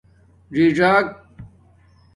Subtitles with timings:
[0.53, 1.05] ڎی ڎاک